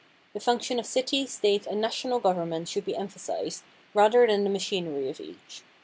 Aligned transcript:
The 0.33 0.39
function 0.39 0.79
of 0.79 0.87
city, 0.87 1.27
State 1.27 1.67
and 1.67 1.79
national 1.79 2.17
government 2.17 2.67
should 2.67 2.85
be 2.85 2.95
emphasized, 2.95 3.61
rather 3.93 4.25
than 4.25 4.43
the 4.43 4.49
machinery 4.49 5.11
of 5.11 5.19
each. 5.21 5.61